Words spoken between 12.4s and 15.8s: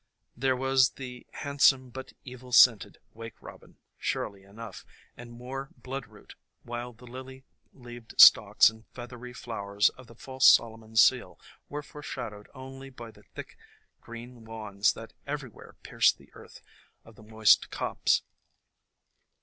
only by THE COMING OF SPRING thick green wands that everywhere